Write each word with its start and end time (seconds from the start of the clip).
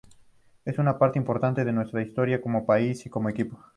Es 0.65 0.79
una 0.79 0.97
parte 0.97 1.19
importante 1.19 1.63
de 1.63 1.71
nuestra 1.71 2.01
historia 2.01 2.41
como 2.41 2.65
país 2.65 3.05
y 3.05 3.09
como 3.11 3.29
equipo. 3.29 3.59